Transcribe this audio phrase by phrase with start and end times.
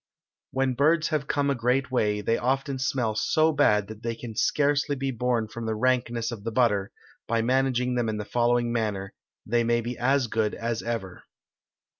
[0.49, 4.35] When birds have come a great way, they often smell so bad that they can
[4.35, 6.91] scarcely be borne from the rankness of the butter,
[7.27, 9.13] by managing them in the following manner,
[9.45, 11.23] they may be as good as ever.